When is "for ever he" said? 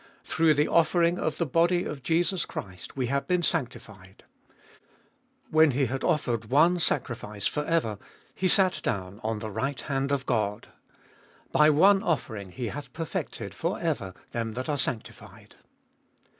7.45-8.47